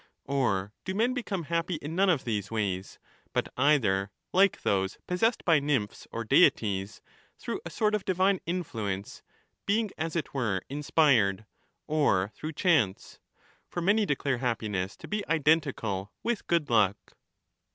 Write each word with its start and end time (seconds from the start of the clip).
Or 0.25 0.73
do 0.83 0.95
men 0.95 1.13
become 1.13 1.43
happy 1.43 1.75
in 1.75 1.95
none 1.95 2.09
of 2.09 2.23
these 2.23 2.49
ways, 2.49 2.97
but 3.33 3.49
either— 3.55 4.09
like 4.33 4.63
those 4.63 4.97
possessed 5.05 5.45
by 5.45 5.59
nymphs 5.59 6.07
or 6.11 6.23
deities— 6.23 7.03
through 7.39 7.61
a 7.65 7.69
sort 7.69 7.93
of 7.93 8.03
divine 8.03 8.39
25 8.39 8.41
influence, 8.47 9.23
being 9.67 9.91
as 9.99 10.15
it 10.15 10.33
were 10.33 10.63
inspired, 10.69 11.45
or 11.85 12.31
through 12.33 12.53
chance? 12.53 13.19
For 13.69 13.79
many 13.83 14.07
declare 14.07 14.39
happiness 14.39 14.97
to 14.97 15.07
be 15.07 15.23
identical 15.27 16.11
with 16.23 16.47
good 16.47 16.71
luck. 16.71 17.13